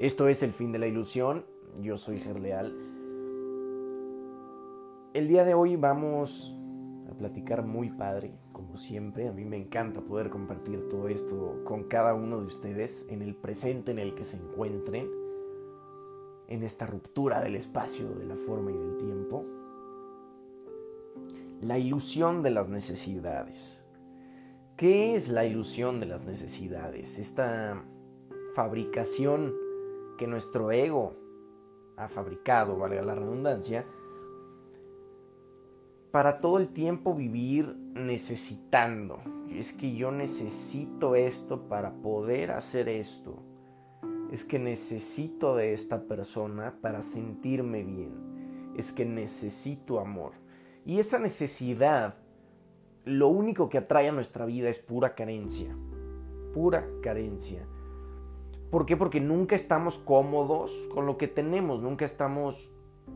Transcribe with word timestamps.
Esto 0.00 0.28
es 0.28 0.42
El 0.42 0.54
fin 0.54 0.72
de 0.72 0.78
la 0.78 0.86
ilusión. 0.86 1.44
Yo 1.78 1.98
soy 1.98 2.20
Gerleal. 2.20 2.74
El 5.12 5.28
día 5.28 5.44
de 5.44 5.52
hoy 5.52 5.76
vamos 5.76 6.56
a 7.10 7.12
platicar 7.12 7.66
muy 7.66 7.90
padre, 7.90 8.32
como 8.50 8.78
siempre. 8.78 9.28
A 9.28 9.32
mí 9.32 9.44
me 9.44 9.58
encanta 9.58 10.00
poder 10.00 10.30
compartir 10.30 10.88
todo 10.88 11.08
esto 11.08 11.60
con 11.64 11.84
cada 11.84 12.14
uno 12.14 12.40
de 12.40 12.46
ustedes 12.46 13.08
en 13.10 13.20
el 13.20 13.36
presente 13.36 13.90
en 13.90 13.98
el 13.98 14.14
que 14.14 14.24
se 14.24 14.38
encuentren, 14.38 15.06
en 16.48 16.62
esta 16.62 16.86
ruptura 16.86 17.42
del 17.42 17.54
espacio, 17.54 18.08
de 18.14 18.24
la 18.24 18.36
forma 18.36 18.72
y 18.72 18.78
del 18.78 18.96
tiempo. 18.96 19.44
La 21.60 21.78
ilusión 21.78 22.42
de 22.42 22.52
las 22.52 22.70
necesidades. 22.70 23.82
¿Qué 24.78 25.14
es 25.14 25.28
la 25.28 25.44
ilusión 25.44 26.00
de 26.00 26.06
las 26.06 26.24
necesidades? 26.24 27.18
Esta 27.18 27.84
fabricación 28.54 29.68
que 30.20 30.26
nuestro 30.26 30.70
ego 30.70 31.14
ha 31.96 32.06
fabricado, 32.06 32.76
valga 32.76 33.00
la 33.00 33.14
redundancia, 33.14 33.86
para 36.10 36.42
todo 36.42 36.58
el 36.58 36.68
tiempo 36.68 37.14
vivir 37.14 37.74
necesitando. 37.94 39.22
Es 39.48 39.72
que 39.72 39.94
yo 39.94 40.12
necesito 40.12 41.14
esto 41.14 41.68
para 41.68 41.94
poder 42.02 42.50
hacer 42.50 42.90
esto. 42.90 43.42
Es 44.30 44.44
que 44.44 44.58
necesito 44.58 45.56
de 45.56 45.72
esta 45.72 46.02
persona 46.02 46.76
para 46.82 47.00
sentirme 47.00 47.82
bien. 47.82 48.74
Es 48.76 48.92
que 48.92 49.06
necesito 49.06 50.00
amor. 50.00 50.32
Y 50.84 50.98
esa 50.98 51.18
necesidad, 51.18 52.16
lo 53.06 53.28
único 53.28 53.70
que 53.70 53.78
atrae 53.78 54.10
a 54.10 54.12
nuestra 54.12 54.44
vida 54.44 54.68
es 54.68 54.80
pura 54.80 55.14
carencia. 55.14 55.74
Pura 56.52 56.86
carencia. 57.02 57.66
¿Por 58.70 58.86
qué? 58.86 58.96
Porque 58.96 59.20
nunca 59.20 59.56
estamos 59.56 59.98
cómodos 59.98 60.88
con 60.94 61.04
lo 61.04 61.16
que 61.16 61.26
tenemos, 61.26 61.82
nunca 61.82 62.04
estamos 62.04 62.72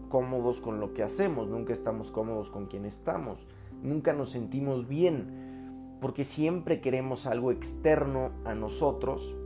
cómodos 0.09 0.61
con 0.61 0.81
lo 0.81 0.95
que 0.95 1.05
hacemos, 1.05 1.49
nunca 1.49 1.73
estamos 1.73 2.11
cómodos 2.11 2.51
con 2.51 2.67
quien 2.67 2.85
estamos, 2.85 3.47
nunca 3.81 4.13
nos 4.13 4.31
sentimos 4.31 4.89
bien, 4.89 5.99
porque 6.01 6.25
siempre 6.25 6.81
queremos 6.81 7.27
algo 7.27 7.53
externo 7.53 8.33
a 8.45 8.57
nosotros 8.57 9.37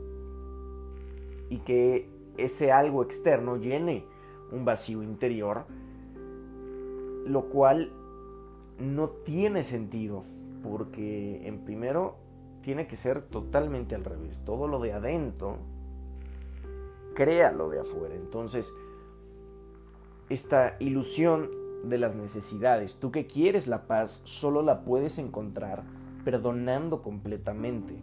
y 1.51 1.59
que 1.59 2.11
ese 2.39 2.73
algo 2.73 3.03
externo 3.03 3.59
llene 3.59 4.07
un 4.51 4.65
vacío 4.65 5.03
interior, 5.03 5.67
lo 7.27 7.51
cual 7.51 7.93
no 8.79 9.11
tiene 9.11 9.63
sentido, 9.63 10.25
porque 10.63 11.47
en 11.47 11.67
primero 11.67 12.17
tiene 12.63 12.87
que 12.87 12.97
ser 12.97 13.21
totalmente 13.23 13.95
al 13.95 14.05
revés, 14.05 14.43
todo 14.47 14.69
lo 14.69 14.81
de 14.81 14.95
adentro 14.95 15.59
crea 17.19 17.51
lo 17.51 17.69
de 17.69 17.81
afuera. 17.81 18.15
Entonces, 18.15 18.73
esta 20.29 20.77
ilusión 20.79 21.51
de 21.83 21.99
las 21.99 22.15
necesidades, 22.15 23.01
tú 23.01 23.11
que 23.11 23.27
quieres 23.27 23.67
la 23.67 23.89
paz, 23.89 24.23
solo 24.23 24.63
la 24.63 24.85
puedes 24.85 25.19
encontrar 25.19 25.83
perdonando 26.25 27.03
completamente. 27.03 27.97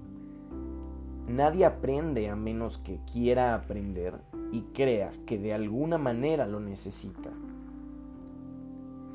Nadie 1.29 1.63
aprende 1.63 2.29
a 2.29 2.35
menos 2.35 2.77
que 2.77 2.99
quiera 3.09 3.55
aprender 3.55 4.15
y 4.51 4.63
crea 4.73 5.13
que 5.25 5.37
de 5.37 5.53
alguna 5.53 5.97
manera 5.97 6.45
lo 6.45 6.59
necesita. 6.59 7.31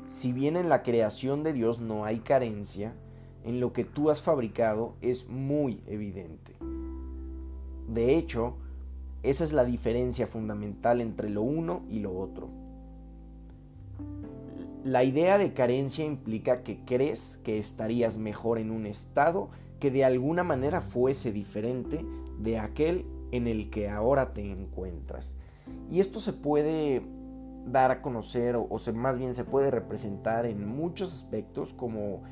Si 0.07 0.33
bien 0.33 0.57
en 0.57 0.67
la 0.67 0.81
creación 0.81 1.43
de 1.43 1.53
Dios 1.53 1.79
no 1.79 2.05
hay 2.05 2.21
carencia, 2.21 2.95
en 3.43 3.59
lo 3.59 3.71
que 3.71 3.83
tú 3.83 4.09
has 4.09 4.19
fabricado 4.19 4.95
es 4.99 5.29
muy 5.29 5.79
evidente. 5.85 6.55
De 7.87 8.15
hecho, 8.15 8.57
esa 9.23 9.43
es 9.43 9.53
la 9.53 9.65
diferencia 9.65 10.27
fundamental 10.27 11.01
entre 11.01 11.29
lo 11.29 11.41
uno 11.41 11.83
y 11.89 11.99
lo 11.99 12.17
otro. 12.17 12.49
La 14.83 15.03
idea 15.03 15.37
de 15.37 15.53
carencia 15.53 16.05
implica 16.05 16.63
que 16.63 16.79
crees 16.85 17.39
que 17.43 17.59
estarías 17.59 18.17
mejor 18.17 18.57
en 18.57 18.71
un 18.71 18.87
estado 18.87 19.49
que 19.79 19.91
de 19.91 20.03
alguna 20.05 20.43
manera 20.43 20.81
fuese 20.81 21.31
diferente 21.31 22.03
de 22.39 22.57
aquel 22.57 23.05
en 23.31 23.47
el 23.47 23.69
que 23.69 23.89
ahora 23.89 24.33
te 24.33 24.49
encuentras. 24.51 25.35
Y 25.91 25.99
esto 25.99 26.19
se 26.19 26.33
puede 26.33 27.03
dar 27.65 27.91
a 27.91 28.01
conocer 28.01 28.55
o, 28.55 28.67
más 28.93 29.17
bien 29.17 29.33
se 29.33 29.43
puede 29.43 29.69
representar 29.69 30.45
en 30.45 30.67
muchos 30.67 31.13
aspectos 31.13 31.73
como 31.73 32.23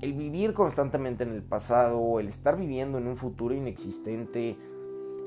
el 0.00 0.12
vivir 0.14 0.54
constantemente 0.54 1.24
en 1.24 1.30
el 1.30 1.42
pasado, 1.42 2.20
el 2.20 2.28
estar 2.28 2.56
viviendo 2.56 2.98
en 2.98 3.06
un 3.06 3.16
futuro 3.16 3.54
inexistente, 3.54 4.56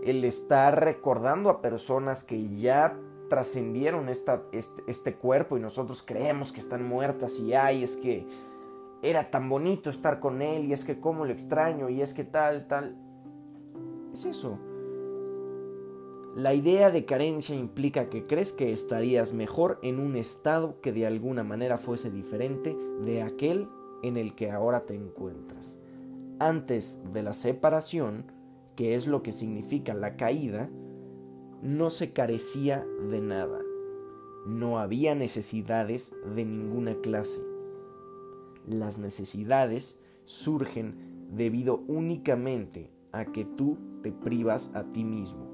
el 0.06 0.24
estar 0.25 0.84
recordando 0.84 1.50
a 1.50 1.62
personas 1.62 2.24
que 2.24 2.50
ya 2.56 2.97
trascendieron 3.30 4.09
este, 4.09 4.40
este, 4.88 5.16
cuerpo 5.16 5.58
y 5.58 5.59
nosotros 5.59 6.03
creemos 6.06 6.52
que 6.52 6.59
están 6.59 6.88
muertas 6.88 7.40
y 7.40 7.53
ay, 7.53 7.84
es 7.84 7.97
que 7.97 8.28
era 9.02 9.31
tan 9.31 9.50
bonito 9.50 9.90
estar 9.90 10.19
con 10.19 10.42
él 10.42 10.66
y 10.66 10.74
es 10.74 10.86
que 10.86 11.00
cómo 11.00 11.25
lo 11.25 11.31
extraño 11.31 11.90
y 11.90 12.02
es 12.02 12.13
que 12.13 12.24
tal, 12.24 12.68
tal. 12.68 12.96
Es 14.13 14.25
eso. 14.25 14.59
La 16.36 16.53
idea 16.53 16.90
de 16.90 17.06
carencia 17.06 17.56
implica 17.56 18.09
que 18.09 18.25
crees 18.25 18.52
que 18.52 18.72
estarías 18.72 19.34
mejor 19.34 19.80
en 19.84 20.00
un 20.00 20.16
estado 20.16 20.80
que 20.81 20.92
de 20.92 21.06
alguna 21.06 21.44
manera 21.44 21.78
fuese 21.78 22.09
diferente 22.09 22.75
de 23.02 23.22
aquel 23.22 23.68
en 24.02 24.18
el 24.18 24.36
que 24.36 24.52
ahora 24.52 24.81
te 24.81 24.96
encuentras. 24.96 25.78
Antes 26.40 27.00
de 27.13 27.24
la 27.24 27.34
separación, 27.34 28.31
que 28.75 28.95
es 28.95 29.07
lo 29.07 29.23
que 29.23 29.31
significa 29.31 29.94
la 29.94 30.16
caída, 30.16 30.69
no 31.61 31.89
se 31.89 32.11
carecía 32.11 32.85
de 33.09 33.22
nada. 33.22 33.59
No 34.45 34.79
había 34.79 35.16
necesidades 35.16 36.13
de 36.35 36.45
ninguna 36.45 36.95
clase. 36.95 37.41
Las 38.67 38.97
necesidades 38.97 39.97
surgen 40.25 41.28
debido 41.31 41.83
únicamente 41.88 42.91
a 43.12 43.25
que 43.25 43.45
tú 43.45 43.78
te 44.01 44.12
privas 44.12 44.72
a 44.73 44.83
ti 44.91 45.03
mismo. 45.03 45.47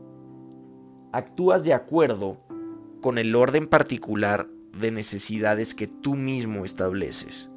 Actúas 1.12 1.63
de 1.63 1.74
acuerdo 1.74 2.38
con 3.02 3.18
el 3.18 3.35
orden 3.35 3.68
particular 3.68 4.47
de 4.79 4.91
necesidades 4.91 5.74
que 5.74 5.88
tú 5.88 6.16
mismo 6.16 6.66
estableces. 6.66 7.50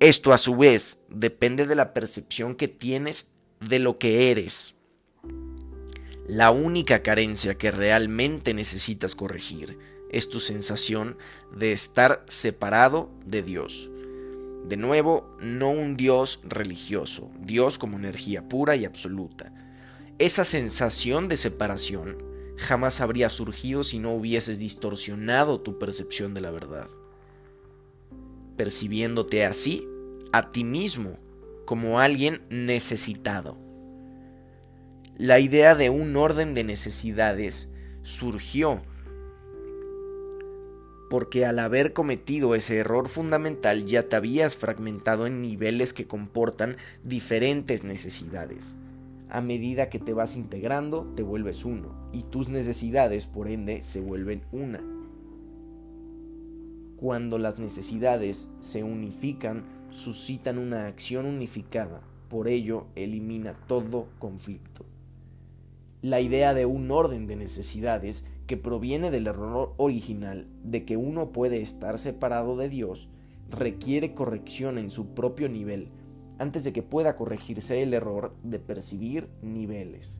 Esto 0.00 0.32
a 0.32 0.38
su 0.38 0.56
vez 0.56 1.02
depende 1.08 1.66
de 1.66 1.74
la 1.74 1.92
percepción 1.94 2.56
que 2.56 2.68
tienes 2.68 3.31
de 3.68 3.78
lo 3.78 3.98
que 3.98 4.30
eres. 4.30 4.74
La 6.26 6.50
única 6.50 7.02
carencia 7.02 7.58
que 7.58 7.70
realmente 7.70 8.54
necesitas 8.54 9.14
corregir 9.14 9.78
es 10.10 10.28
tu 10.28 10.40
sensación 10.40 11.16
de 11.56 11.72
estar 11.72 12.24
separado 12.28 13.10
de 13.24 13.42
Dios. 13.42 13.90
De 14.68 14.76
nuevo, 14.76 15.36
no 15.40 15.70
un 15.70 15.96
Dios 15.96 16.40
religioso, 16.44 17.30
Dios 17.40 17.78
como 17.78 17.96
energía 17.96 18.48
pura 18.48 18.76
y 18.76 18.84
absoluta. 18.84 19.52
Esa 20.18 20.44
sensación 20.44 21.28
de 21.28 21.36
separación 21.36 22.18
jamás 22.56 23.00
habría 23.00 23.28
surgido 23.28 23.82
si 23.82 23.98
no 23.98 24.14
hubieses 24.14 24.60
distorsionado 24.60 25.60
tu 25.60 25.78
percepción 25.78 26.34
de 26.34 26.42
la 26.42 26.52
verdad. 26.52 26.88
Percibiéndote 28.56 29.44
así, 29.44 29.88
a 30.32 30.52
ti 30.52 30.62
mismo, 30.62 31.18
como 31.64 32.00
alguien 32.00 32.42
necesitado. 32.50 33.56
La 35.16 35.38
idea 35.38 35.74
de 35.74 35.90
un 35.90 36.16
orden 36.16 36.54
de 36.54 36.64
necesidades 36.64 37.68
surgió 38.02 38.82
porque 41.12 41.44
al 41.44 41.58
haber 41.58 41.92
cometido 41.92 42.54
ese 42.54 42.78
error 42.78 43.06
fundamental 43.06 43.84
ya 43.84 44.08
te 44.08 44.16
habías 44.16 44.56
fragmentado 44.56 45.26
en 45.26 45.42
niveles 45.42 45.92
que 45.92 46.06
comportan 46.06 46.78
diferentes 47.04 47.84
necesidades. 47.84 48.78
A 49.28 49.42
medida 49.42 49.90
que 49.90 49.98
te 49.98 50.14
vas 50.14 50.36
integrando, 50.36 51.12
te 51.14 51.22
vuelves 51.22 51.66
uno, 51.66 51.94
y 52.14 52.22
tus 52.22 52.48
necesidades, 52.48 53.26
por 53.26 53.48
ende, 53.48 53.82
se 53.82 54.00
vuelven 54.00 54.40
una. 54.52 54.80
Cuando 56.96 57.38
las 57.38 57.58
necesidades 57.58 58.48
se 58.60 58.82
unifican, 58.82 59.64
suscitan 59.92 60.58
una 60.58 60.86
acción 60.86 61.26
unificada, 61.26 62.00
por 62.28 62.48
ello 62.48 62.86
elimina 62.96 63.54
todo 63.66 64.08
conflicto. 64.18 64.86
La 66.00 66.20
idea 66.20 66.54
de 66.54 66.66
un 66.66 66.90
orden 66.90 67.26
de 67.26 67.36
necesidades 67.36 68.24
que 68.46 68.56
proviene 68.56 69.10
del 69.10 69.26
error 69.26 69.74
original 69.76 70.48
de 70.64 70.84
que 70.84 70.96
uno 70.96 71.30
puede 71.30 71.60
estar 71.60 71.98
separado 71.98 72.56
de 72.56 72.68
Dios 72.68 73.08
requiere 73.50 74.14
corrección 74.14 74.78
en 74.78 74.90
su 74.90 75.08
propio 75.08 75.48
nivel 75.48 75.90
antes 76.38 76.64
de 76.64 76.72
que 76.72 76.82
pueda 76.82 77.14
corregirse 77.14 77.82
el 77.82 77.92
error 77.92 78.34
de 78.42 78.58
percibir 78.58 79.28
niveles. 79.42 80.18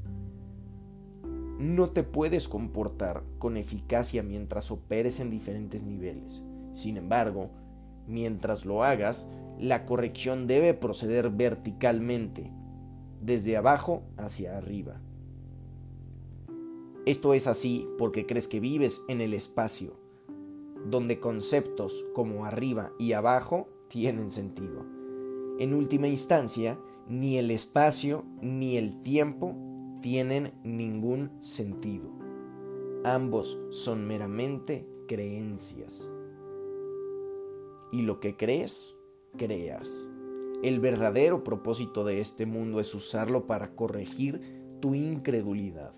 No 1.59 1.91
te 1.91 2.03
puedes 2.03 2.47
comportar 2.47 3.25
con 3.39 3.57
eficacia 3.57 4.23
mientras 4.23 4.71
operes 4.71 5.19
en 5.19 5.31
diferentes 5.31 5.83
niveles. 5.83 6.43
Sin 6.75 6.97
embargo, 6.97 7.51
mientras 8.07 8.65
lo 8.65 8.85
hagas, 8.85 9.29
la 9.63 9.87
corrección 9.87 10.49
debe 10.49 10.75
proceder 10.75 11.31
verticalmente, 11.31 12.51
desde 13.21 13.57
abajo 13.57 14.03
hacia 14.17 14.59
arriba. 14.59 15.01
Esto 17.07 17.33
es 17.33 17.47
así 17.47 17.87
porque 17.97 18.27
crees 18.27 18.49
que 18.49 18.59
vives 18.59 19.03
en 19.07 19.21
el 19.21 19.35
espacio, 19.35 19.95
donde 20.91 21.21
conceptos 21.21 22.05
como 22.13 22.45
arriba 22.45 22.91
y 22.99 23.13
abajo 23.13 23.69
tienen 23.87 24.33
sentido. 24.33 24.85
En 25.61 25.75
última 25.75 26.09
instancia, 26.09 26.77
ni 27.07 27.39
el 27.39 27.53
espacio 27.53 28.25
ni 28.41 28.77
el 28.77 29.01
tiempo 29.05 29.55
tienen 30.01 30.55
ningún 30.65 31.41
sentido. 31.41 32.11
Ambos 33.05 33.61
son 33.71 34.09
meramente 34.09 34.89
creencias. 35.07 36.11
Y 37.93 38.03
lo 38.03 38.19
que 38.19 38.37
crees, 38.37 38.97
creas. 39.37 40.09
El 40.63 40.81
verdadero 40.81 41.43
propósito 41.43 42.05
de 42.05 42.21
este 42.21 42.47
mundo 42.47 42.81
es 42.81 42.95
usarlo 42.95 43.47
para 43.47 43.75
corregir 43.75 44.41
tu 44.81 44.95
incredulidad. 44.95 45.95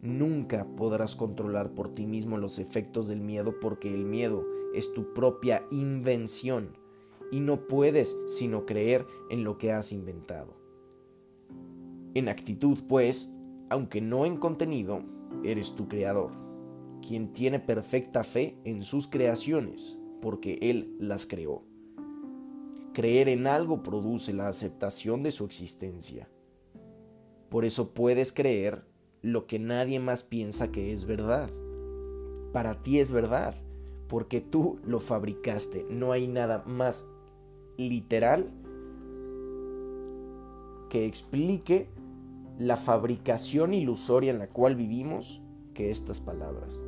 Nunca 0.00 0.66
podrás 0.76 1.16
controlar 1.16 1.74
por 1.74 1.94
ti 1.94 2.06
mismo 2.06 2.36
los 2.36 2.58
efectos 2.58 3.08
del 3.08 3.20
miedo 3.20 3.58
porque 3.58 3.92
el 3.92 4.04
miedo 4.04 4.44
es 4.74 4.92
tu 4.92 5.14
propia 5.14 5.64
invención 5.70 6.76
y 7.32 7.40
no 7.40 7.66
puedes 7.66 8.16
sino 8.26 8.66
creer 8.66 9.06
en 9.30 9.44
lo 9.44 9.56
que 9.58 9.72
has 9.72 9.92
inventado. 9.92 10.54
En 12.14 12.28
actitud, 12.28 12.78
pues, 12.86 13.32
aunque 13.70 14.00
no 14.00 14.26
en 14.26 14.36
contenido, 14.36 15.02
eres 15.42 15.74
tu 15.74 15.88
creador, 15.88 16.30
quien 17.06 17.32
tiene 17.32 17.58
perfecta 17.58 18.22
fe 18.22 18.56
en 18.64 18.82
sus 18.82 19.08
creaciones, 19.08 19.98
porque 20.20 20.58
Él 20.60 20.94
las 21.00 21.26
creó. 21.26 21.73
Creer 22.94 23.28
en 23.28 23.46
algo 23.48 23.82
produce 23.82 24.32
la 24.32 24.48
aceptación 24.48 25.22
de 25.24 25.32
su 25.32 25.44
existencia. 25.44 26.30
Por 27.50 27.64
eso 27.64 27.92
puedes 27.92 28.32
creer 28.32 28.84
lo 29.20 29.46
que 29.46 29.58
nadie 29.58 29.98
más 29.98 30.22
piensa 30.22 30.70
que 30.70 30.92
es 30.92 31.04
verdad. 31.04 31.50
Para 32.52 32.82
ti 32.82 33.00
es 33.00 33.10
verdad, 33.10 33.56
porque 34.08 34.40
tú 34.40 34.78
lo 34.84 35.00
fabricaste. 35.00 35.84
No 35.90 36.12
hay 36.12 36.28
nada 36.28 36.62
más 36.66 37.06
literal 37.76 38.52
que 40.88 41.06
explique 41.06 41.88
la 42.60 42.76
fabricación 42.76 43.74
ilusoria 43.74 44.30
en 44.30 44.38
la 44.38 44.46
cual 44.46 44.76
vivimos 44.76 45.42
que 45.74 45.90
estas 45.90 46.20
palabras. 46.20 46.78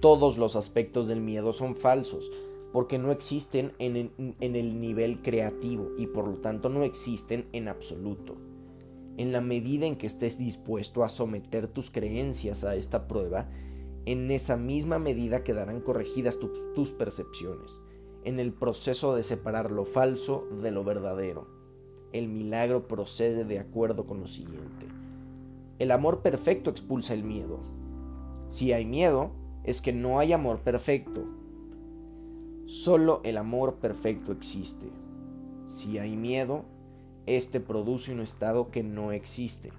Todos 0.00 0.38
los 0.38 0.56
aspectos 0.56 1.08
del 1.08 1.20
miedo 1.20 1.52
son 1.52 1.76
falsos, 1.76 2.30
porque 2.72 2.98
no 2.98 3.12
existen 3.12 3.72
en 3.78 3.96
el, 4.40 4.80
nivel 4.80 5.20
creativo 5.20 5.90
y 5.98 6.06
por 6.06 6.26
lo 6.26 6.38
tanto 6.38 6.70
no 6.70 6.82
existen 6.84 7.46
en 7.52 7.68
absoluto. 7.68 8.36
En 9.18 9.30
la 9.30 9.42
medida 9.42 9.84
en 9.84 9.96
que 9.96 10.06
estés 10.06 10.38
dispuesto 10.38 11.04
a 11.04 11.10
someter 11.10 11.68
tus 11.68 11.90
creencias 11.90 12.64
a 12.64 12.74
esta 12.74 13.06
prueba, 13.06 13.50
en 14.06 14.30
esa 14.30 14.56
misma 14.56 14.98
medida 14.98 15.44
quedarán 15.44 15.80
corregidas 15.82 16.38
tus 16.74 16.92
percepciones, 16.92 17.82
en 18.24 18.40
el 18.40 18.54
proceso 18.54 19.14
de 19.14 19.22
separar 19.22 19.70
lo 19.70 19.84
falso 19.84 20.48
de 20.62 20.70
lo 20.70 20.82
verdadero. 20.82 21.46
El 22.12 22.28
milagro 22.28 22.88
procede 22.88 23.44
de 23.44 23.58
acuerdo 23.58 24.06
con 24.06 24.20
lo 24.20 24.26
siguiente. 24.26 24.86
El 25.78 25.90
amor 25.90 26.22
perfecto 26.22 26.70
expulsa 26.70 27.12
el 27.12 27.22
miedo. 27.22 27.60
Si 28.48 28.72
hay 28.72 28.86
miedo, 28.86 29.32
es 29.64 29.82
que 29.82 29.92
no 29.92 30.18
hay 30.18 30.32
amor 30.32 30.60
perfecto, 30.60 31.24
Solo 32.66 33.20
el 33.24 33.36
amor 33.36 33.76
perfecto 33.76 34.32
existe. 34.32 34.88
Si 35.66 35.98
hay 35.98 36.16
miedo, 36.16 36.64
este 37.26 37.60
produce 37.60 38.12
un 38.12 38.20
estado 38.20 38.70
que 38.70 38.82
no 38.82 39.12
existe. 39.12 39.70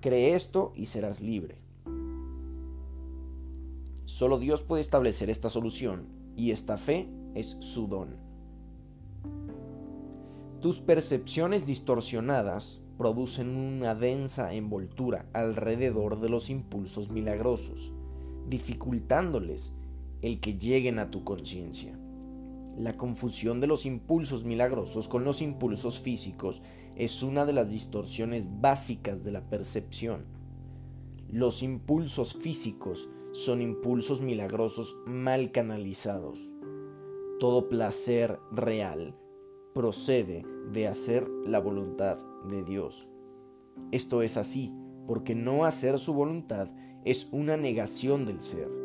Cree 0.00 0.34
esto 0.34 0.72
y 0.74 0.86
serás 0.86 1.20
libre. 1.20 1.56
Solo 4.06 4.38
Dios 4.38 4.62
puede 4.62 4.80
establecer 4.80 5.30
esta 5.30 5.50
solución 5.50 6.06
y 6.36 6.50
esta 6.50 6.76
fe 6.76 7.08
es 7.34 7.56
su 7.60 7.86
don. 7.86 8.16
Tus 10.60 10.80
percepciones 10.80 11.64
distorsionadas 11.64 12.80
producen 12.98 13.56
una 13.56 13.94
densa 13.94 14.52
envoltura 14.52 15.26
alrededor 15.32 16.20
de 16.20 16.28
los 16.28 16.50
impulsos 16.50 17.08
milagrosos, 17.08 17.92
dificultándoles 18.48 19.72
el 20.22 20.40
que 20.40 20.56
lleguen 20.56 20.98
a 20.98 21.10
tu 21.10 21.24
conciencia. 21.24 21.98
La 22.76 22.94
confusión 22.94 23.60
de 23.60 23.66
los 23.66 23.84
impulsos 23.84 24.44
milagrosos 24.44 25.08
con 25.08 25.24
los 25.24 25.42
impulsos 25.42 26.00
físicos 26.00 26.62
es 26.96 27.22
una 27.22 27.46
de 27.46 27.52
las 27.52 27.70
distorsiones 27.70 28.60
básicas 28.60 29.24
de 29.24 29.32
la 29.32 29.48
percepción. 29.48 30.24
Los 31.28 31.62
impulsos 31.62 32.34
físicos 32.34 33.08
son 33.32 33.62
impulsos 33.62 34.22
milagrosos 34.22 34.96
mal 35.06 35.52
canalizados. 35.52 36.40
Todo 37.38 37.68
placer 37.68 38.38
real 38.50 39.16
procede 39.74 40.44
de 40.72 40.88
hacer 40.88 41.28
la 41.46 41.60
voluntad 41.60 42.18
de 42.48 42.64
Dios. 42.64 43.08
Esto 43.92 44.22
es 44.22 44.36
así 44.36 44.72
porque 45.06 45.34
no 45.34 45.64
hacer 45.64 45.98
su 45.98 46.12
voluntad 46.12 46.68
es 47.04 47.28
una 47.32 47.56
negación 47.56 48.26
del 48.26 48.42
ser 48.42 48.79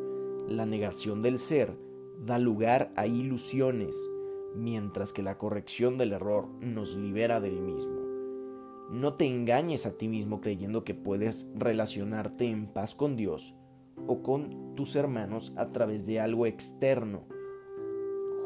la 0.47 0.65
negación 0.65 1.21
del 1.21 1.39
ser 1.39 1.75
da 2.23 2.39
lugar 2.39 2.91
a 2.95 3.07
ilusiones, 3.07 3.97
mientras 4.55 5.11
que 5.11 5.23
la 5.23 5.37
corrección 5.37 5.97
del 5.97 6.13
error 6.13 6.47
nos 6.61 6.95
libera 6.95 7.41
del 7.41 7.61
mismo. 7.61 8.01
No 8.91 9.15
te 9.15 9.25
engañes 9.25 9.85
a 9.85 9.97
ti 9.97 10.07
mismo 10.07 10.41
creyendo 10.41 10.83
que 10.83 10.93
puedes 10.93 11.49
relacionarte 11.55 12.45
en 12.45 12.67
paz 12.67 12.95
con 12.95 13.15
Dios 13.15 13.55
o 14.07 14.21
con 14.21 14.75
tus 14.75 14.95
hermanos 14.95 15.53
a 15.57 15.71
través 15.71 16.05
de 16.05 16.19
algo 16.19 16.45
externo, 16.45 17.23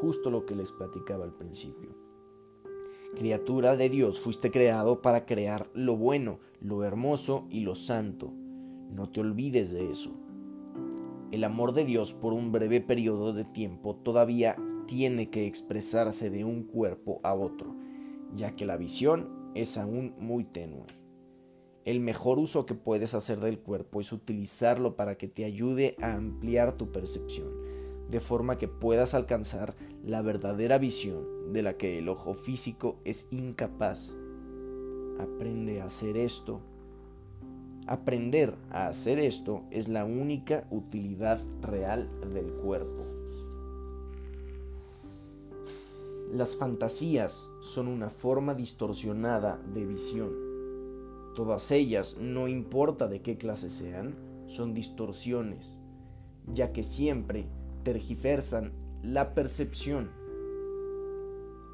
justo 0.00 0.30
lo 0.30 0.46
que 0.46 0.54
les 0.54 0.70
platicaba 0.72 1.24
al 1.24 1.34
principio. 1.34 1.90
Criatura 3.16 3.76
de 3.76 3.90
Dios, 3.90 4.20
fuiste 4.20 4.50
creado 4.50 5.02
para 5.02 5.26
crear 5.26 5.68
lo 5.74 5.96
bueno, 5.96 6.38
lo 6.60 6.84
hermoso 6.84 7.46
y 7.50 7.60
lo 7.60 7.74
santo. 7.74 8.32
No 8.90 9.10
te 9.10 9.20
olvides 9.20 9.72
de 9.72 9.90
eso 9.90 10.19
el 11.32 11.44
amor 11.44 11.72
de 11.72 11.84
Dios 11.84 12.12
por 12.12 12.32
un 12.32 12.50
breve 12.50 12.80
periodo 12.80 13.32
de 13.32 13.44
tiempo 13.44 13.94
todavía 13.94 14.56
tiene 14.86 15.30
que 15.30 15.46
expresarse 15.46 16.28
de 16.30 16.44
un 16.44 16.64
cuerpo 16.64 17.20
a 17.22 17.34
otro, 17.34 17.76
ya 18.34 18.56
que 18.56 18.66
la 18.66 18.76
visión 18.76 19.52
es 19.54 19.78
aún 19.78 20.14
muy 20.18 20.44
tenue. 20.44 20.86
El 21.84 22.00
mejor 22.00 22.38
uso 22.38 22.66
que 22.66 22.74
puedes 22.74 23.14
hacer 23.14 23.40
del 23.40 23.60
cuerpo 23.60 24.00
es 24.00 24.12
utilizarlo 24.12 24.96
para 24.96 25.16
que 25.16 25.28
te 25.28 25.44
ayude 25.44 25.96
a 26.02 26.14
ampliar 26.14 26.76
tu 26.76 26.90
percepción, 26.90 27.48
de 28.10 28.20
forma 28.20 28.58
que 28.58 28.68
puedas 28.68 29.14
alcanzar 29.14 29.76
la 30.04 30.22
verdadera 30.22 30.78
visión 30.78 31.52
de 31.52 31.62
la 31.62 31.76
que 31.76 31.98
el 31.98 32.08
ojo 32.08 32.34
físico 32.34 32.98
es 33.04 33.28
incapaz. 33.30 34.14
Aprende 35.18 35.80
a 35.80 35.84
hacer 35.84 36.16
esto 36.16 36.60
Aprender 37.90 38.54
a 38.70 38.86
hacer 38.86 39.18
esto 39.18 39.64
es 39.72 39.88
la 39.88 40.04
única 40.04 40.64
utilidad 40.70 41.40
real 41.60 42.08
del 42.32 42.52
cuerpo. 42.52 43.04
Las 46.32 46.54
fantasías 46.54 47.48
son 47.60 47.88
una 47.88 48.08
forma 48.08 48.54
distorsionada 48.54 49.60
de 49.74 49.84
visión. 49.86 50.30
Todas 51.34 51.72
ellas, 51.72 52.16
no 52.20 52.46
importa 52.46 53.08
de 53.08 53.22
qué 53.22 53.36
clase 53.36 53.68
sean, 53.68 54.14
son 54.46 54.72
distorsiones, 54.72 55.76
ya 56.46 56.70
que 56.70 56.84
siempre 56.84 57.48
tergiversan 57.82 58.70
la 59.02 59.34
percepción 59.34 60.12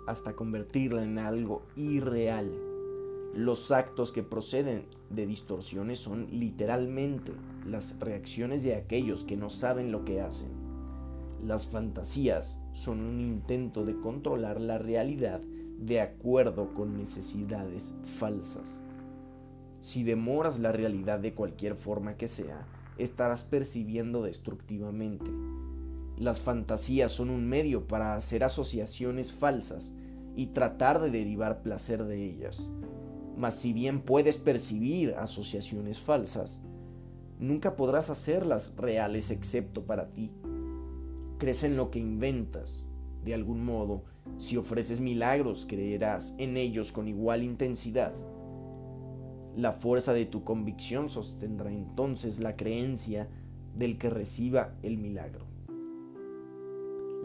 hasta 0.06 0.34
convertirla 0.34 1.04
en 1.04 1.18
algo 1.18 1.66
irreal. 1.76 2.65
Los 3.36 3.70
actos 3.70 4.12
que 4.12 4.22
proceden 4.22 4.86
de 5.10 5.26
distorsiones 5.26 5.98
son 5.98 6.26
literalmente 6.30 7.32
las 7.66 7.98
reacciones 8.00 8.64
de 8.64 8.76
aquellos 8.76 9.24
que 9.24 9.36
no 9.36 9.50
saben 9.50 9.92
lo 9.92 10.06
que 10.06 10.22
hacen. 10.22 10.48
Las 11.44 11.66
fantasías 11.66 12.58
son 12.72 13.00
un 13.00 13.20
intento 13.20 13.84
de 13.84 14.00
controlar 14.00 14.58
la 14.58 14.78
realidad 14.78 15.42
de 15.78 16.00
acuerdo 16.00 16.72
con 16.72 16.96
necesidades 16.96 17.94
falsas. 18.18 18.80
Si 19.82 20.02
demoras 20.02 20.58
la 20.58 20.72
realidad 20.72 21.18
de 21.18 21.34
cualquier 21.34 21.76
forma 21.76 22.16
que 22.16 22.28
sea, 22.28 22.66
estarás 22.96 23.44
percibiendo 23.44 24.22
destructivamente. 24.22 25.30
Las 26.16 26.40
fantasías 26.40 27.12
son 27.12 27.28
un 27.28 27.46
medio 27.46 27.86
para 27.86 28.14
hacer 28.14 28.44
asociaciones 28.44 29.34
falsas 29.34 29.92
y 30.36 30.46
tratar 30.46 31.02
de 31.02 31.10
derivar 31.10 31.62
placer 31.62 32.04
de 32.04 32.24
ellas. 32.24 32.70
Mas 33.36 33.56
si 33.56 33.72
bien 33.72 34.00
puedes 34.00 34.38
percibir 34.38 35.14
asociaciones 35.14 36.00
falsas, 36.00 36.60
nunca 37.38 37.76
podrás 37.76 38.08
hacerlas 38.10 38.74
reales 38.76 39.30
excepto 39.30 39.84
para 39.84 40.12
ti. 40.12 40.32
Crees 41.38 41.64
en 41.64 41.76
lo 41.76 41.90
que 41.90 41.98
inventas. 41.98 42.86
De 43.24 43.34
algún 43.34 43.64
modo, 43.64 44.04
si 44.36 44.56
ofreces 44.56 45.00
milagros, 45.00 45.66
creerás 45.68 46.34
en 46.38 46.56
ellos 46.56 46.92
con 46.92 47.08
igual 47.08 47.42
intensidad. 47.42 48.14
La 49.56 49.72
fuerza 49.72 50.12
de 50.12 50.26
tu 50.26 50.44
convicción 50.44 51.10
sostendrá 51.10 51.72
entonces 51.72 52.40
la 52.40 52.56
creencia 52.56 53.28
del 53.74 53.98
que 53.98 54.10
reciba 54.10 54.74
el 54.82 54.96
milagro. 54.98 55.46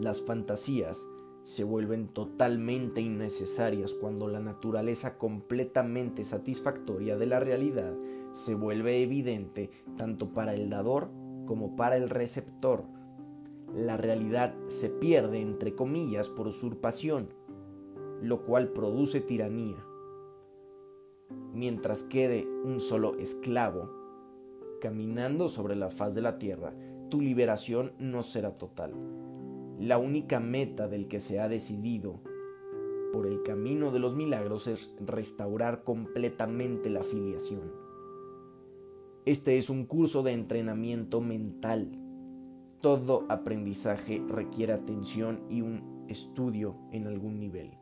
Las 0.00 0.22
fantasías 0.22 0.98
se 1.42 1.64
vuelven 1.64 2.08
totalmente 2.08 3.00
innecesarias 3.00 3.94
cuando 3.94 4.28
la 4.28 4.40
naturaleza 4.40 5.18
completamente 5.18 6.24
satisfactoria 6.24 7.16
de 7.16 7.26
la 7.26 7.40
realidad 7.40 7.92
se 8.30 8.54
vuelve 8.54 9.02
evidente 9.02 9.70
tanto 9.96 10.32
para 10.32 10.54
el 10.54 10.70
dador 10.70 11.10
como 11.46 11.74
para 11.74 11.96
el 11.96 12.08
receptor. 12.08 12.84
La 13.74 13.96
realidad 13.96 14.54
se 14.68 14.88
pierde, 14.88 15.40
entre 15.40 15.74
comillas, 15.74 16.28
por 16.28 16.46
usurpación, 16.46 17.30
lo 18.20 18.44
cual 18.44 18.68
produce 18.68 19.20
tiranía. 19.20 19.84
Mientras 21.52 22.04
quede 22.04 22.46
un 22.64 22.80
solo 22.80 23.18
esclavo 23.18 23.90
caminando 24.80 25.48
sobre 25.48 25.74
la 25.74 25.90
faz 25.90 26.14
de 26.14 26.22
la 26.22 26.38
tierra, 26.38 26.72
tu 27.08 27.20
liberación 27.20 27.92
no 27.98 28.22
será 28.22 28.56
total 28.58 28.94
la 29.82 29.98
única 29.98 30.38
meta 30.38 30.86
del 30.86 31.08
que 31.08 31.18
se 31.18 31.40
ha 31.40 31.48
decidido 31.48 32.20
por 33.12 33.26
el 33.26 33.42
camino 33.42 33.90
de 33.90 33.98
los 33.98 34.14
milagros 34.14 34.68
es 34.68 34.94
restaurar 35.00 35.82
completamente 35.82 36.88
la 36.88 37.02
filiación. 37.02 37.72
Este 39.24 39.58
es 39.58 39.70
un 39.70 39.86
curso 39.86 40.22
de 40.22 40.32
entrenamiento 40.32 41.20
mental. 41.20 41.98
Todo 42.80 43.26
aprendizaje 43.28 44.22
requiere 44.28 44.72
atención 44.72 45.40
y 45.50 45.62
un 45.62 46.06
estudio 46.08 46.76
en 46.92 47.08
algún 47.08 47.40
nivel. 47.40 47.81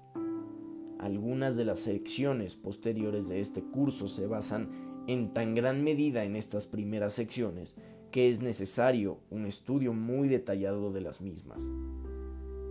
Algunas 1.01 1.57
de 1.57 1.65
las 1.65 1.79
secciones 1.79 2.57
posteriores 2.57 3.27
de 3.27 3.41
este 3.41 3.63
curso 3.63 4.07
se 4.07 4.27
basan 4.27 4.69
en 5.07 5.33
tan 5.33 5.55
gran 5.55 5.83
medida 5.83 6.25
en 6.25 6.37
estas 6.37 6.67
primeras 6.67 7.15
secciones 7.15 7.75
que 8.11 8.29
es 8.29 8.43
necesario 8.43 9.17
un 9.31 9.47
estudio 9.47 9.95
muy 9.95 10.29
detallado 10.29 10.93
de 10.93 11.01
las 11.01 11.23
mismas. 11.23 11.71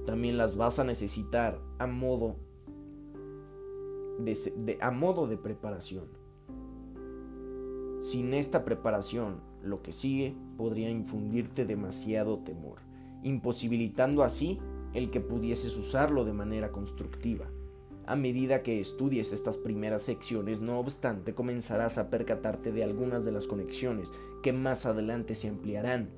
También 0.05 0.38
las 0.38 0.57
vas 0.57 0.77
a 0.77 0.83
necesitar 0.83 1.59
a 1.79 1.88
modo 1.88 2.36
de, 4.19 4.77
a 4.79 4.91
modo 4.91 5.25
de 5.25 5.38
preparación. 5.38 6.05
Sin 8.00 8.36
esta 8.36 8.63
preparación, 8.63 9.41
lo 9.63 9.81
que 9.81 9.91
sigue 9.91 10.36
podría 10.55 10.91
infundirte 10.91 11.65
demasiado 11.65 12.38
temor, 12.38 12.77
imposibilitando 13.24 14.21
así 14.21 14.59
el 14.93 15.09
que 15.09 15.19
pudieses 15.19 15.75
usarlo 15.77 16.25
de 16.25 16.33
manera 16.33 16.71
constructiva. 16.71 17.50
A 18.10 18.16
medida 18.16 18.63
que 18.63 18.80
estudies 18.80 19.34
estas 19.34 19.60
primeras 19.60 20.01
secciones, 20.01 20.62
no 20.62 20.80
obstante, 20.80 21.36
comenzarás 21.36 22.00
a 22.00 22.10
percatarte 22.10 22.72
de 22.72 22.84
algunas 22.84 23.24
de 23.24 23.32
las 23.32 23.46
conexiones 23.46 24.12
que 24.42 24.51
más 24.51 24.88
adelante 24.88 25.36
se 25.36 25.48
ampliarán. 25.48 26.10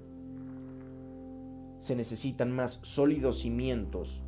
Se 1.79 1.97
necesitan 1.97 2.55
más 2.55 2.79
sólidos 2.83 3.39
cimientos 3.39 4.21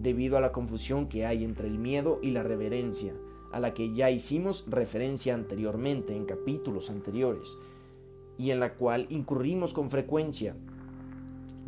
debido 0.00 0.36
a 0.36 0.40
la 0.40 0.50
confusión 0.50 1.08
que 1.08 1.24
hay 1.24 1.44
entre 1.44 1.68
el 1.68 1.78
miedo 1.78 2.18
y 2.20 2.32
la 2.32 2.42
reverencia, 2.42 3.14
a 3.52 3.60
la 3.60 3.74
que 3.74 3.94
ya 3.94 4.10
hicimos 4.10 4.64
referencia 4.66 5.36
anteriormente 5.36 6.16
en 6.16 6.24
capítulos 6.24 6.90
anteriores, 6.90 7.56
y 8.38 8.50
en 8.50 8.58
la 8.58 8.74
cual 8.74 9.06
incurrimos 9.08 9.72
con 9.72 9.88
frecuencia 9.88 10.56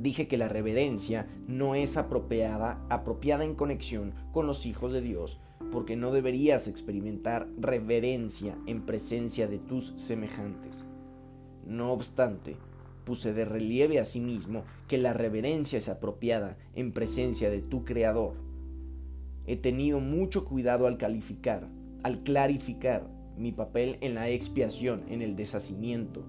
dije 0.00 0.26
que 0.26 0.38
la 0.38 0.48
reverencia 0.48 1.28
no 1.46 1.74
es 1.74 1.96
apropiada, 1.96 2.84
apropiada 2.88 3.44
en 3.44 3.54
conexión 3.54 4.14
con 4.32 4.46
los 4.46 4.66
hijos 4.66 4.92
de 4.92 5.02
Dios, 5.02 5.40
porque 5.70 5.96
no 5.96 6.10
deberías 6.10 6.68
experimentar 6.68 7.48
reverencia 7.58 8.56
en 8.66 8.86
presencia 8.86 9.46
de 9.46 9.58
tus 9.58 9.92
semejantes. 9.96 10.84
No 11.66 11.92
obstante, 11.92 12.56
puse 13.04 13.32
de 13.32 13.44
relieve 13.44 13.98
a 13.98 14.04
sí 14.04 14.20
mismo 14.20 14.64
que 14.88 14.98
la 14.98 15.12
reverencia 15.12 15.78
es 15.78 15.88
apropiada 15.88 16.56
en 16.74 16.92
presencia 16.92 17.50
de 17.50 17.60
tu 17.60 17.84
Creador. 17.84 18.34
He 19.46 19.56
tenido 19.56 20.00
mucho 20.00 20.44
cuidado 20.44 20.86
al 20.86 20.96
calificar, 20.96 21.68
al 22.02 22.22
clarificar 22.22 23.06
mi 23.36 23.52
papel 23.52 23.98
en 24.00 24.14
la 24.14 24.28
expiación, 24.28 25.04
en 25.08 25.22
el 25.22 25.36
deshacimiento, 25.36 26.24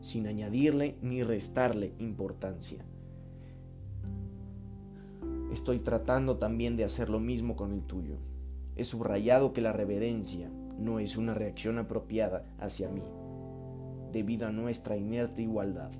sin 0.00 0.26
añadirle 0.26 0.96
ni 1.02 1.22
restarle 1.22 1.92
importancia. 1.98 2.84
Estoy 5.52 5.78
tratando 5.78 6.36
también 6.36 6.76
de 6.76 6.84
hacer 6.84 7.08
lo 7.08 7.20
mismo 7.20 7.56
con 7.56 7.72
el 7.72 7.82
tuyo. 7.82 8.16
He 8.74 8.84
subrayado 8.84 9.52
que 9.52 9.60
la 9.60 9.72
reverencia 9.72 10.50
no 10.78 10.98
es 11.00 11.16
una 11.16 11.34
reacción 11.34 11.78
apropiada 11.78 12.44
hacia 12.58 12.88
mí, 12.88 13.02
debido 14.12 14.46
a 14.46 14.52
nuestra 14.52 14.96
inerte 14.96 15.42
igualdad. 15.42 15.90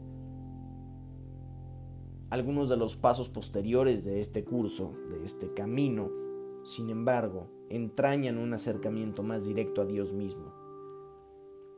Algunos 2.28 2.68
de 2.68 2.76
los 2.76 2.96
pasos 2.96 3.28
posteriores 3.28 4.04
de 4.04 4.18
este 4.18 4.44
curso, 4.44 4.92
de 5.10 5.24
este 5.24 5.54
camino, 5.54 6.10
sin 6.64 6.90
embargo, 6.90 7.48
entrañan 7.70 8.38
un 8.38 8.52
acercamiento 8.52 9.22
más 9.22 9.46
directo 9.46 9.80
a 9.80 9.86
Dios 9.86 10.12
mismo 10.12 10.55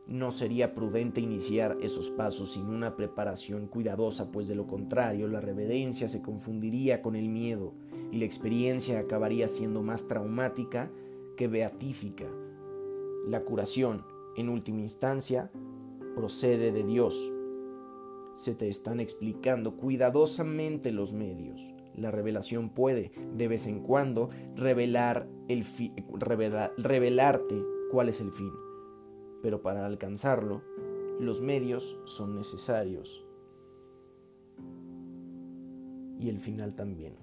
no 0.09 0.31
sería 0.31 0.75
prudente 0.75 1.21
iniciar 1.21 1.77
esos 1.83 2.11
pasos 2.11 2.55
sin 2.55 2.67
una 2.67 2.97
preparación 2.97 3.67
cuidadosa, 3.67 4.33
pues 4.33 4.49
de 4.49 4.55
lo 4.55 4.67
contrario 4.67 5.29
la 5.29 5.41
reverencia 5.41 6.09
se 6.09 6.23
confundiría 6.23 7.03
con 7.03 7.15
el 7.15 7.29
miedo 7.29 7.75
y 8.11 8.17
la 8.17 8.25
experiencia 8.25 8.99
acabaría 9.01 9.49
siendo 9.49 9.83
más 9.83 10.09
traumática 10.09 10.91
que 11.37 11.47
beatífica. 11.47 12.25
La 13.27 13.45
curación, 13.45 14.03
en 14.37 14.49
última 14.49 14.81
instancia, 14.81 15.51
procede 16.17 16.73
de 16.73 16.85
Dios. 16.85 17.31
Se 18.33 18.55
te 18.55 18.69
están 18.69 19.01
explicando 19.01 19.77
cuidadosamente 19.77 20.91
los 20.91 21.13
medios. 21.13 21.61
La 21.95 22.11
revelación 22.11 22.71
puede, 22.71 23.13
de 23.37 23.49
vez 23.49 23.67
en 23.67 23.81
cuando, 23.81 24.31
revelar 24.57 25.29
el 25.49 25.67
revelarte 26.79 27.63
cuál 27.91 28.09
es 28.09 28.23
el 28.23 28.33
fin 28.33 28.53
pero 29.43 29.63
para 29.63 29.87
alcanzarlo, 29.87 30.63
los 31.21 31.41
medios 31.41 31.99
son 32.05 32.37
necesarios. 32.37 33.25
Y 36.19 36.29
el 36.29 36.39
final 36.39 36.75
también. 36.75 37.17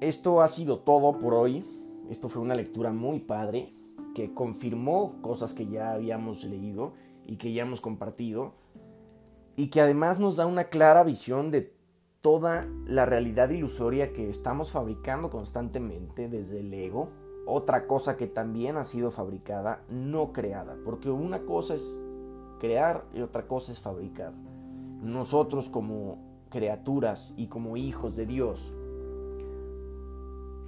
Esto 0.00 0.40
ha 0.40 0.48
sido 0.48 0.78
todo 0.78 1.18
por 1.18 1.34
hoy. 1.34 1.64
Esto 2.08 2.28
fue 2.28 2.42
una 2.42 2.54
lectura 2.54 2.92
muy 2.92 3.20
padre 3.20 3.74
que 4.14 4.32
confirmó 4.34 5.20
cosas 5.22 5.52
que 5.52 5.66
ya 5.66 5.92
habíamos 5.92 6.44
leído 6.44 6.94
y 7.26 7.36
que 7.36 7.52
ya 7.52 7.62
hemos 7.62 7.80
compartido 7.80 8.54
y 9.56 9.68
que 9.68 9.80
además 9.80 10.18
nos 10.18 10.36
da 10.36 10.46
una 10.46 10.64
clara 10.64 11.04
visión 11.04 11.50
de 11.50 11.74
toda 12.22 12.66
la 12.86 13.04
realidad 13.04 13.50
ilusoria 13.50 14.12
que 14.12 14.28
estamos 14.28 14.72
fabricando 14.72 15.30
constantemente 15.30 16.28
desde 16.28 16.60
el 16.60 16.72
ego, 16.72 17.10
otra 17.46 17.86
cosa 17.86 18.16
que 18.16 18.26
también 18.26 18.76
ha 18.76 18.84
sido 18.84 19.10
fabricada, 19.10 19.82
no 19.88 20.32
creada, 20.32 20.76
porque 20.84 21.10
una 21.10 21.40
cosa 21.40 21.74
es 21.74 22.00
crear 22.60 23.04
y 23.14 23.22
otra 23.22 23.46
cosa 23.46 23.72
es 23.72 23.80
fabricar. 23.80 24.32
Nosotros 25.02 25.68
como 25.68 26.18
criaturas 26.50 27.34
y 27.36 27.46
como 27.46 27.76
hijos 27.76 28.16
de 28.16 28.26
Dios, 28.26 28.74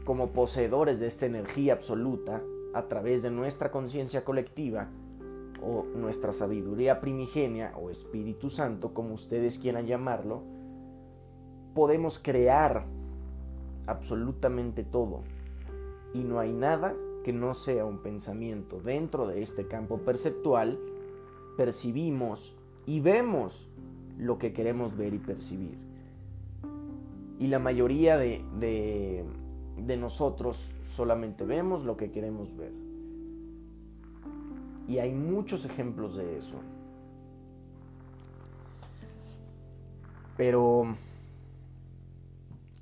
como 0.04 0.32
poseedores 0.32 0.98
de 0.98 1.06
esta 1.06 1.26
energía 1.26 1.74
absoluta, 1.74 2.42
a 2.74 2.88
través 2.88 3.22
de 3.22 3.30
nuestra 3.30 3.70
conciencia 3.70 4.24
colectiva, 4.24 4.88
o 5.64 5.84
nuestra 5.94 6.32
sabiduría 6.32 7.00
primigenia, 7.00 7.74
o 7.76 7.90
Espíritu 7.90 8.50
Santo, 8.50 8.94
como 8.94 9.14
ustedes 9.14 9.58
quieran 9.58 9.86
llamarlo, 9.86 10.42
podemos 11.74 12.18
crear 12.18 12.84
absolutamente 13.86 14.82
todo 14.82 15.22
y 16.14 16.20
no 16.20 16.38
hay 16.38 16.52
nada 16.52 16.94
que 17.24 17.32
no 17.32 17.54
sea 17.54 17.84
un 17.84 17.98
pensamiento. 17.98 18.80
Dentro 18.80 19.26
de 19.26 19.42
este 19.42 19.66
campo 19.66 19.98
perceptual 19.98 20.78
percibimos 21.56 22.54
y 22.86 23.00
vemos 23.00 23.68
lo 24.18 24.38
que 24.38 24.52
queremos 24.52 24.96
ver 24.96 25.14
y 25.14 25.18
percibir. 25.18 25.76
Y 27.38 27.48
la 27.48 27.58
mayoría 27.58 28.18
de, 28.18 28.44
de, 28.58 29.96
nosotros 29.96 30.70
solamente 30.88 31.44
vemos 31.44 31.84
lo 31.84 31.96
que 31.96 32.10
queremos 32.10 32.56
ver. 32.56 32.72
Y 34.88 34.98
hay 34.98 35.12
muchos 35.12 35.64
ejemplos 35.64 36.16
de 36.16 36.38
eso. 36.38 36.56
Pero 40.36 40.94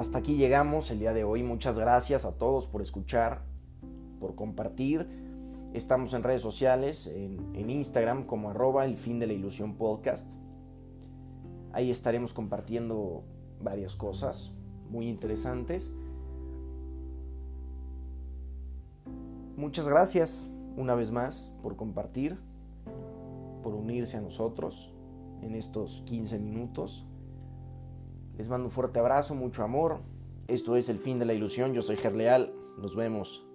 hasta 0.00 0.16
aquí 0.16 0.37
llegamos 0.37 0.90
el 0.90 0.99
día 0.99 1.12
de 1.12 1.25
hoy. 1.25 1.42
Muchas 1.42 1.78
gracias 1.78 2.25
a 2.25 2.33
todos 2.33 2.66
por 2.66 2.80
escuchar, 2.80 3.42
por 4.19 4.35
compartir. 4.35 5.07
Estamos 5.75 6.14
en 6.14 6.23
redes 6.23 6.40
sociales, 6.40 7.07
en, 7.07 7.69
Instagram 7.69 8.25
como 8.25 8.49
arroba 8.49 8.87
el 8.87 8.97
fin 8.97 9.19
de 9.19 9.26
la 9.26 9.35
ilusión 9.35 9.75
podcast. 9.75 10.33
Ahí 11.75 11.90
estaremos 11.90 12.33
compartiendo 12.33 13.25
varias 13.61 13.95
cosas 13.95 14.52
muy 14.88 15.07
interesantes. 15.07 15.95
muchas 19.54 19.87
gracias 19.87 20.49
una 20.78 20.95
vez 20.95 21.11
más 21.11 21.52
por 21.62 21.76
compartir, 21.76 22.38
por 23.62 23.75
unirse 23.75 24.16
a 24.16 24.23
nosotros 24.23 24.90
en 25.42 25.54
estos 25.54 26.02
15 26.07 26.38
minutos. 26.38 27.04
Les 28.41 28.49
mando 28.49 28.69
un 28.69 28.73
fuerte 28.73 28.99
abrazo, 28.99 29.35
mucho 29.35 29.63
amor. 29.63 29.99
Esto 30.49 30.75
es 30.75 30.89
El 30.89 30.99
fin 30.99 31.19
de 31.19 31.27
la 31.27 31.35
ilusión. 31.35 31.75
Yo 31.75 31.83
soy 31.83 31.99
Gerleal. 31.99 32.55
Nos 32.79 32.97
vemos. 32.97 33.47